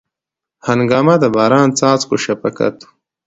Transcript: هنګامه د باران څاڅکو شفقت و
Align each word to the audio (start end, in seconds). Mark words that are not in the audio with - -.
هنګامه 0.67 1.15
د 1.19 1.25
باران 1.35 1.69
څاڅکو 1.79 2.15
شفقت 2.25 2.75
و 2.83 2.87